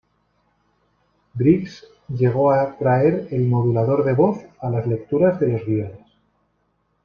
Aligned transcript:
Briggs 1.35 1.85
llegó 2.09 2.51
a 2.51 2.75
traer 2.75 3.27
el 3.29 3.43
modulador 3.47 4.03
de 4.03 4.13
voz 4.13 4.39
a 4.59 4.71
las 4.71 4.87
lecturas 4.87 5.39
de 5.39 5.47
los 5.49 5.63
guiones. 5.63 6.07